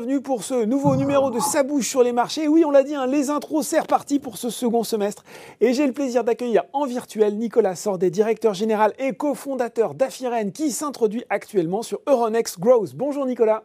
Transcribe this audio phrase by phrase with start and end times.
[0.00, 2.48] Bienvenue pour ce nouveau numéro de Sa bouche sur les marchés.
[2.48, 5.24] Oui, on l'a dit, hein, les intros, c'est reparti pour ce second semestre.
[5.60, 10.70] Et j'ai le plaisir d'accueillir en virtuel Nicolas Sordet, directeur général et cofondateur d'Afiren, qui
[10.70, 12.94] s'introduit actuellement sur Euronext Growth.
[12.94, 13.64] Bonjour Nicolas.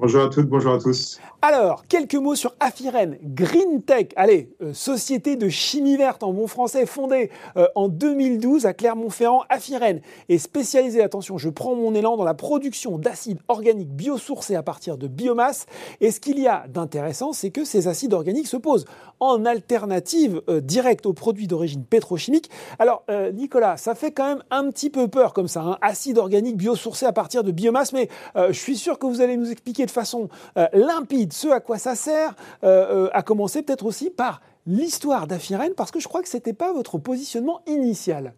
[0.00, 1.20] Bonjour à toutes, bonjour à tous.
[1.42, 6.46] Alors, quelques mots sur Afiren, Green Tech, allez, euh, société de chimie verte en bon
[6.46, 9.42] français, fondée euh, en 2012 à Clermont-Ferrand.
[9.50, 14.62] Afiren est spécialisée, attention, je prends mon élan dans la production d'acides organiques biosourcés à
[14.62, 15.66] partir de biomasse.
[16.00, 18.86] Et ce qu'il y a d'intéressant, c'est que ces acides organiques se posent
[19.18, 22.48] en alternative euh, directe aux produits d'origine pétrochimique.
[22.78, 23.04] Alors,
[23.34, 26.56] Nicolas, ça fait quand même un petit peu peur comme ça, un hein, acide organique
[26.56, 30.28] biosourcé à partir de biomasse, mais je suis sûr que vous allez nous expliquer façon
[30.56, 35.26] euh, limpide ce à quoi ça sert, euh, euh, à commencer peut-être aussi par l'histoire
[35.26, 38.34] d'Afiren, parce que je crois que ce n'était pas votre positionnement initial.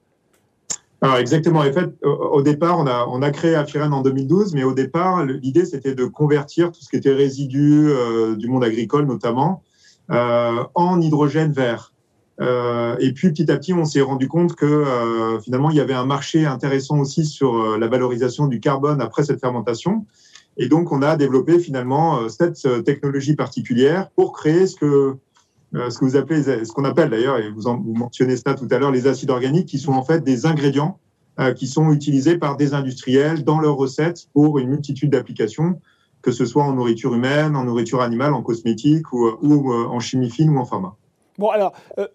[1.01, 1.61] Alors exactement.
[1.61, 5.25] En fait, au départ, on a, on a créé Afiren en 2012, mais au départ,
[5.25, 7.91] l'idée c'était de convertir tout ce qui était résidus
[8.37, 9.65] du monde agricole notamment
[10.09, 11.93] en hydrogène vert.
[12.41, 16.07] et puis petit à petit, on s'est rendu compte que finalement, il y avait un
[16.07, 20.07] marché intéressant aussi sur la valorisation du carbone après cette fermentation.
[20.59, 25.17] Et donc, on a développé finalement euh, cette euh, technologie particulière pour créer ce que,
[25.75, 29.07] euh, ce qu'on appelle d'ailleurs, et vous, en, vous mentionnez ça tout à l'heure, les
[29.07, 30.99] acides organiques, qui sont en fait des ingrédients
[31.57, 35.81] qui sont utilisés par des industriels dans leurs recettes pour une multitude d'applications,
[36.21, 40.31] que ce soit en nourriture humaine, en nourriture animale, en cosmétique ou, ou en chimie
[40.31, 40.95] fine ou en pharma.
[41.39, 41.73] Bon, alors,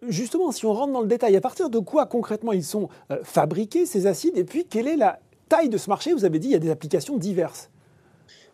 [0.08, 2.90] justement, si on rentre dans le détail, à partir de quoi concrètement ils sont
[3.24, 6.14] fabriqués, ces acides, et puis quelle est la taille de ce marché?
[6.14, 7.72] Vous avez dit il y a des applications diverses.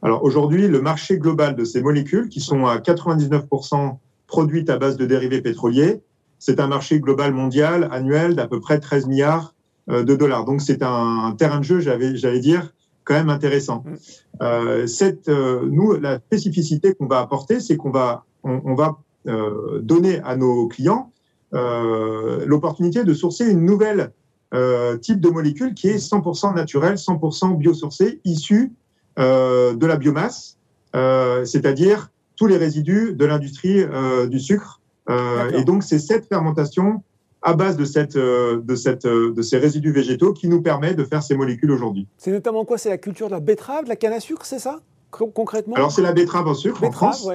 [0.04, 4.98] Alors aujourd'hui, le marché global de ces molécules, qui sont à 99% produites à base
[4.98, 6.02] de dérivés pétroliers,
[6.40, 9.56] c'est un marché global mondial annuel d'à peu près 13 milliards
[9.90, 10.44] euh, de dollars.
[10.44, 12.74] Donc c'est un terrain de jeu, j'allais dire,
[13.06, 13.86] quand même intéressant.
[13.86, 13.94] Mm.
[14.42, 18.98] Euh, cette, euh, nous, la spécificité qu'on va apporter, c'est qu'on va, on, va
[19.30, 21.14] euh, donner à nos clients
[21.54, 24.12] euh, l'opportunité de sourcer une nouvelle
[25.02, 28.83] type de molécule qui est 100% naturelle, 100% biosourcée, issue euh,
[29.18, 30.58] de la biomasse,
[30.96, 34.82] euh, c'est-à-dire tous les résidus de l'industrie euh, du sucre.
[35.10, 37.04] et donc, c'est cette fermentation
[37.42, 41.22] à base de, cette, de, cette, de ces résidus végétaux qui nous permet de faire
[41.22, 42.08] ces molécules aujourd'hui.
[42.18, 42.78] C'est notamment quoi?
[42.78, 44.80] C'est la culture de la betterave, de la canne à sucre, c'est ça?
[45.12, 45.76] Concrètement?
[45.76, 47.28] Alors c'est la betterave en sucre en France.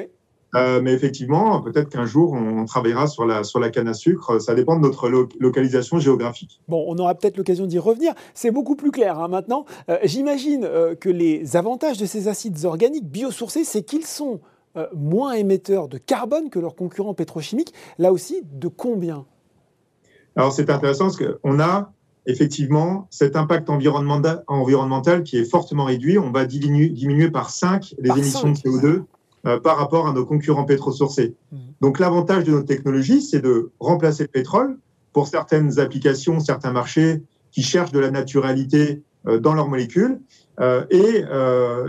[0.54, 4.38] Euh, mais effectivement, peut-être qu'un jour, on travaillera sur la, sur la canne à sucre.
[4.38, 6.60] Ça dépend de notre localisation géographique.
[6.68, 8.14] Bon, on aura peut-être l'occasion d'y revenir.
[8.34, 9.66] C'est beaucoup plus clair hein, maintenant.
[9.90, 14.40] Euh, j'imagine euh, que les avantages de ces acides organiques biosourcés, c'est qu'ils sont
[14.94, 17.74] moins émetteurs de carbone que leurs concurrents pétrochimiques.
[17.98, 19.26] Là aussi, de combien?
[20.36, 21.90] Alors, c'est intéressant parce qu'on a
[22.26, 26.16] effectivement cet impact environnemental, environnemental qui est fortement réduit.
[26.16, 29.04] On va diminuer, diminuer par 5 les émissions de CO2
[29.48, 31.34] euh, par rapport à nos concurrents pétrosourcés.
[31.52, 31.56] Mmh.
[31.80, 34.78] Donc l'avantage de notre technologie, c'est de remplacer le pétrole
[35.14, 40.20] pour certaines applications, certains marchés qui cherchent de la naturalité euh, dans leurs molécules
[40.60, 41.24] euh, et,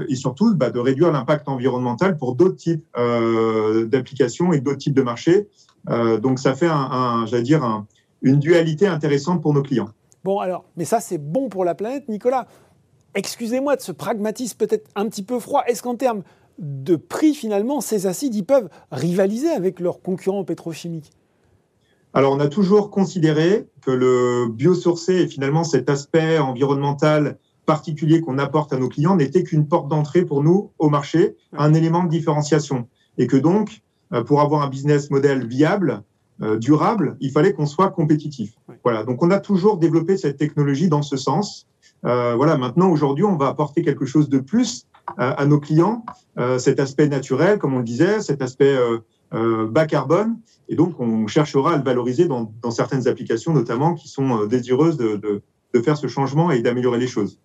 [0.07, 5.01] et, surtout bah, de réduire l'impact environnemental pour d'autres types d'applications et d'autres types de
[5.01, 5.47] marchés.
[6.21, 7.83] donc ça fait, un, j'allais dire,
[8.21, 9.89] une dualité intéressante pour nos clients.
[10.23, 12.45] Bon alors, mais ça c'est bon pour la planète, Nicolas.
[13.15, 15.63] Excusez-moi de ce pragmatisme peut-être un petit peu froid.
[15.65, 16.21] Est-ce qu'en termes
[16.59, 21.11] de prix, finalement, ces acides, ils peuvent rivaliser avec leurs concurrents pétrochimiques
[22.13, 28.39] Alors, on a toujours considéré que le biosourcé et finalement cet aspect environnemental particulier qu'on
[28.39, 32.09] apporte à nos clients n'était qu'une porte d'entrée pour nous au marché, un élément de
[32.09, 32.87] différenciation.
[33.19, 33.81] Et que donc,
[34.11, 36.03] euh, pour avoir un business model viable,
[36.41, 38.53] euh, durable, il fallait qu'on soit compétitif.
[38.83, 39.03] Voilà.
[39.03, 41.67] Donc, on a toujours développé cette technologie dans ce sens.
[42.05, 42.57] Euh, voilà.
[42.57, 44.87] Maintenant, aujourd'hui, on va apporter quelque chose de plus
[45.17, 46.05] à, nos clients
[46.37, 49.00] euh, cet aspect naturel, comme on le disait, cet aspect euh,
[49.33, 50.38] euh, bas carbone.
[50.67, 55.41] Et donc, on cherchera à le valoriser dans, certaines applications, notamment, qui sont désireuses de
[55.83, 57.39] faire ce changement et d'améliorer les choses.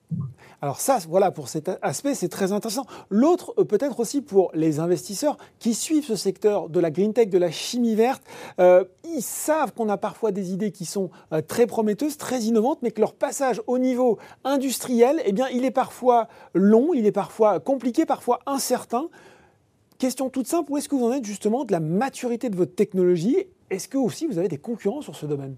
[0.63, 2.87] Alors ça, voilà, pour cet aspect, c'est très intéressant.
[3.11, 7.29] L'autre, euh, peut-être aussi pour les investisseurs qui suivent ce secteur de la green tech,
[7.29, 8.23] de la chimie verte,
[8.61, 12.79] euh, ils savent qu'on a parfois des idées qui sont euh, très prometteuses, très innovantes,
[12.83, 17.13] mais que leur passage au niveau industriel, eh bien, il est parfois long, il est
[17.13, 19.09] parfois compliqué, parfois incertain.
[19.99, 22.75] Question toute simple, où est-ce que vous en êtes justement de la maturité de votre
[22.75, 23.37] technologie?
[23.71, 25.57] Est-ce que aussi vous avez des concurrents sur ce domaine?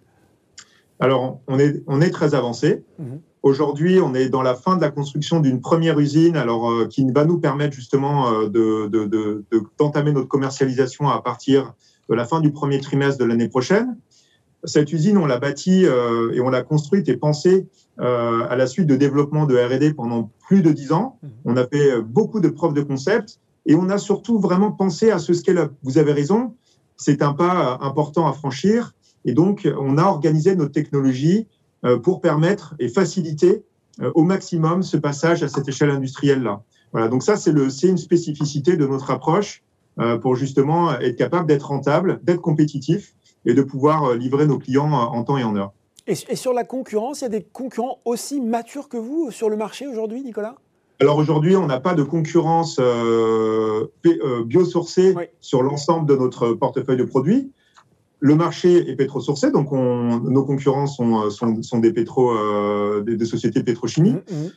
[0.98, 2.84] Alors, on est, on est très avancé.
[2.98, 3.20] Mhm.
[3.46, 7.08] Aujourd'hui, on est dans la fin de la construction d'une première usine, alors euh, qui
[7.12, 9.44] va nous permettre justement euh, de,
[9.78, 11.72] d'entamer notre commercialisation à partir
[12.08, 13.98] de la fin du premier trimestre de l'année prochaine.
[14.64, 18.88] Cette usine, on l'a bâtie euh, et on l'a construite et pensée à la suite
[18.88, 21.20] de développement de R&D pendant plus de dix ans.
[21.22, 21.28] Mmh.
[21.44, 25.20] On a fait beaucoup de preuves de concept et on a surtout vraiment pensé à
[25.20, 25.72] ce scale-up.
[25.84, 26.56] Vous avez raison,
[26.96, 28.92] c'est un pas important à franchir.
[29.24, 31.46] Et donc, on a organisé notre technologie
[32.02, 33.64] pour permettre et faciliter
[34.14, 36.62] au maximum ce passage à cette échelle industrielle-là.
[36.92, 39.62] Voilà, donc ça, c'est une spécificité de notre approche
[39.98, 43.14] euh, pour justement être capable d'être rentable, d'être compétitif
[43.46, 45.72] et de pouvoir euh, livrer nos clients en temps et en heure.
[46.06, 49.56] Et, sur la concurrence, il y a des concurrents aussi matures que vous sur le
[49.56, 50.56] marché aujourd'hui, Nicolas?
[51.00, 53.86] Alors aujourd'hui, on n'a pas de concurrence euh,
[54.44, 57.50] biosourcée sur l'ensemble de notre portefeuille de produits.
[58.26, 62.32] Le marché est pétrosourcé, donc nos concurrents sont, sont, des, pétro,
[63.02, 64.30] des, sociétés pétrochimiques.
[64.30, 64.50] Mmh, mmh.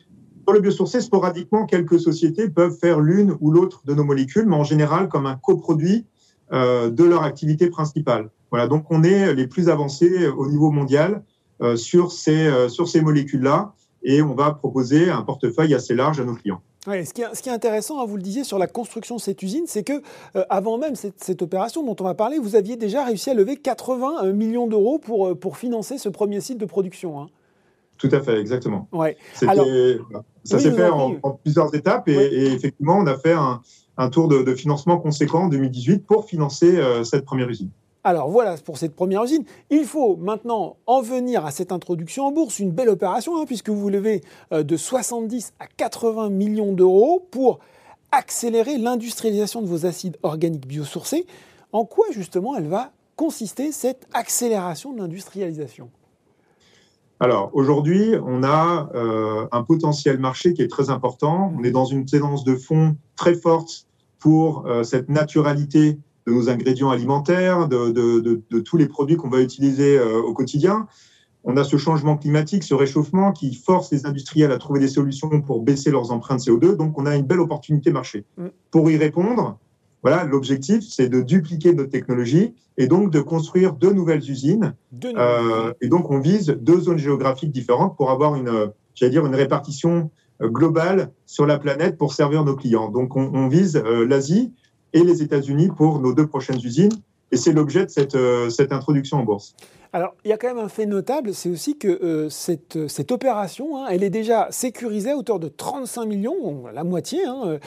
[0.44, 4.56] Pour le biosourcé, sporadiquement, quelques sociétés peuvent faire l'une ou l'autre de nos molécules, mais
[4.56, 6.06] en général comme un coproduit
[6.52, 8.30] euh, de leur activité principale.
[8.50, 11.22] Voilà, donc on est les plus avancés au niveau mondial
[11.62, 13.72] euh, sur ces, euh, sur ces molécules-là
[14.02, 16.60] et on va proposer un portefeuille assez large à nos clients.
[17.04, 19.20] Ce, qui est, ce, qui est, intéressant, hein, vous le disiez, sur la construction de
[19.20, 20.02] cette usine, c'est que
[20.48, 23.56] avant même cette, cette, opération dont on va parler, vous aviez déjà réussi à lever
[23.56, 27.20] 80 millions d'euros pour, pour financer ce premier site de production.
[27.20, 27.28] Hein.
[28.00, 28.88] Tout à fait, exactement.
[28.92, 29.16] Ouais.
[29.34, 29.46] ça
[30.58, 35.44] s'est fait en, plusieurs étapes et, effectivement, on a fait un, tour de, financement conséquent
[35.44, 37.68] en 2018 pour financer euh, cette première usine.
[38.02, 39.44] Alors voilà pour cette première usine.
[39.68, 43.68] Il faut maintenant en venir à cette introduction en bourse, une belle opération, hein, puisque
[43.68, 47.58] vous levez euh, de 70 à 80 millions d'euros pour
[48.10, 51.26] accélérer l'industrialisation de vos acides organiques biosourcés.
[51.72, 55.90] En quoi justement elle va consister cette accélération de l'industrialisation?
[57.22, 61.52] Alors aujourd'hui, on a euh, un potentiel marché qui est très important.
[61.54, 63.86] On est dans une tendance de fond très forte
[64.18, 65.98] pour euh, cette naturalité
[66.30, 70.86] de nos ingrédients alimentaires, de, tous les produits qu'on va utiliser euh, au quotidien.
[71.42, 75.40] On a ce changement climatique, ce réchauffement qui force les industriels à trouver des solutions
[75.40, 76.76] pour baisser leurs empreintes CO2.
[76.76, 78.24] Donc on a une belle opportunité marché.
[78.36, 78.46] Mm.
[78.70, 79.58] Pour y répondre,
[80.02, 84.74] voilà, l'objectif, c'est de dupliquer notre technologie et donc de construire deux nouvelles usines.
[85.04, 89.34] Euh, et donc, on vise deux zones géographiques différentes pour avoir une, j'allais dire, une
[89.34, 90.10] répartition
[90.40, 92.88] euh, globale sur la planète pour servir nos clients.
[92.88, 94.54] Donc, on, vise euh, l'Asie
[94.92, 96.92] et les États-Unis pour nos deux prochaines usines.
[97.32, 98.16] Et c'est l'objet de cette,
[98.50, 99.54] cette introduction en bourse.
[99.92, 103.76] Alors, il y a quand même un fait notable, c'est aussi que cette, cette, opération,
[103.76, 107.58] hein, elle est déjà sécurisée à hauteur de 35 millions, la moitié, hein,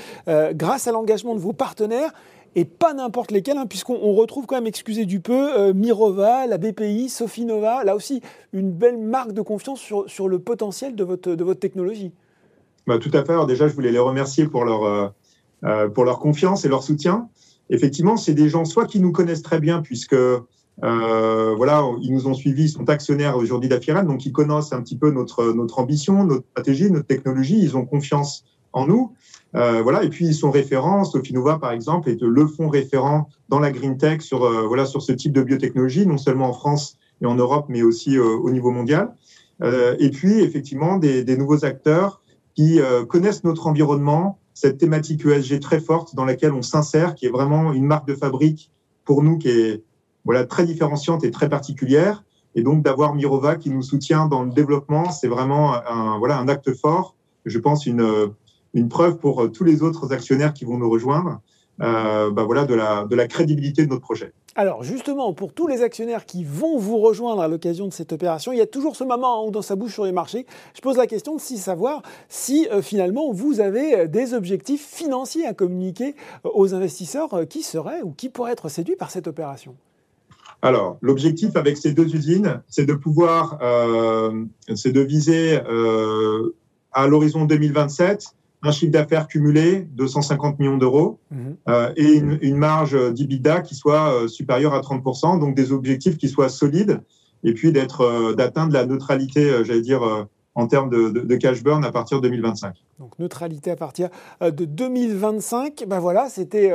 [0.52, 2.12] grâce à l'engagement de vos partenaires
[2.56, 6.58] et pas n'importe lesquels, hein, puisqu'on retrouve quand même, excusez du peu, euh, Mirova, la
[6.58, 8.22] BPI, Sofinova, là aussi
[8.52, 12.12] une belle marque de confiance sur, sur le potentiel de votre, de votre technologie.
[12.86, 13.32] Bah, tout à fait.
[13.32, 15.10] Alors déjà, je voulais les remercier pour leur, euh, euh,
[15.94, 17.30] pour leur confiance et leur soutien.
[17.70, 20.16] Effectivement, c'est des gens soit qui nous connaissent très bien, puisque
[20.82, 24.98] voilà, ils nous ont suivis, ils sont actionnaires aujourd'hui d'Afiran, donc ils connaissent un petit
[24.98, 29.14] peu notre, notre ambition, notre stratégie, notre technologie, ils ont confiance en nous.
[29.56, 31.06] Euh, voilà, et puis ils sont référents.
[31.06, 35.02] Sofinova, par exemple, est le fonds référent dans la green tech sur euh, voilà sur
[35.02, 38.50] ce type de biotechnologie, non seulement en France et en Europe, mais aussi euh, au
[38.50, 39.14] niveau mondial.
[40.00, 42.22] et puis effectivement des, des nouveaux acteurs
[42.54, 47.32] qui connaissent notre environnement, cette thématique ESG très forte dans laquelle on s'insère, qui est
[47.32, 48.72] vraiment une marque de fabrique
[49.06, 49.84] pour nous qui est
[50.26, 52.24] voilà très différenciante et très particulière.
[52.56, 56.48] Et donc d'avoir Mirova qui nous soutient dans le développement, c'est vraiment un voilà un
[56.48, 57.16] acte fort.
[57.46, 58.32] Je pense une
[58.74, 61.42] une preuve pour euh, tous les autres actionnaires qui vont nous rejoindre
[61.82, 64.32] euh, bah voilà, de, la, de la crédibilité de notre projet.
[64.56, 68.52] Alors justement, pour tous les actionnaires qui vont vous rejoindre à l'occasion de cette opération,
[68.52, 70.98] il y a toujours ce moment où dans sa bouche sur les marchés, je pose
[70.98, 76.16] la question de si savoir si euh, finalement vous avez des objectifs financiers à communiquer
[76.44, 79.76] aux investisseurs qui seraient ou qui pourraient être séduits par cette opération.
[80.62, 83.60] Alors, l'objectif avec ces deux usines, c'est de pouvoir,
[84.76, 85.60] c'est de viser
[86.94, 91.58] à l'horizon 2027 un chiffre d'affaires cumulé de 150 millions d'euros mhm.
[91.68, 96.30] euh, et une, marge d'IBITDA qui soit euh, supérieure à 30%, donc des objectifs qui
[96.30, 97.02] soient solides
[97.44, 101.92] et puis d'être euh, d'atteindre la neutralité, j'allais dire, en termes de, cash burn à
[101.92, 102.76] partir de 2025.
[103.00, 104.10] Donc neutralité à partir
[104.42, 106.72] de 2025, ben voilà, c'était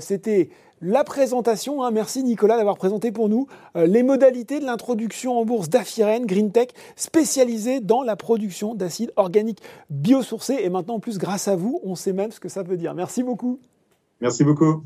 [0.00, 0.48] c'était
[0.82, 1.82] la présentation.
[1.82, 1.90] Hein.
[1.92, 3.46] merci Nicolas d'avoir présenté pour nous
[3.76, 9.60] euh, les modalités de l'introduction en bourse d'Afiren GreenTech, spécialisée dans la production d'acides organiques
[9.88, 10.58] biosourcés.
[10.60, 12.94] Et maintenant, en plus, grâce à vous, on sait même ce que ça veut dire.
[12.94, 13.60] Merci beaucoup.
[14.20, 14.82] Merci beaucoup.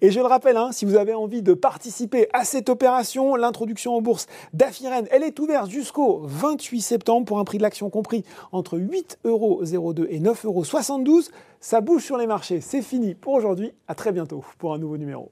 [0.00, 3.94] Et je le rappelle, hein, si vous avez envie de participer à cette opération, l'introduction
[3.94, 8.24] en bourse d'Afiren, elle est ouverte jusqu'au 28 septembre pour un prix de l'action compris
[8.52, 11.22] entre 8,02 euros et 9,72 euros.
[11.60, 13.72] Ça bouge sur les marchés, c'est fini pour aujourd'hui.
[13.88, 15.30] À très bientôt pour un nouveau numéro.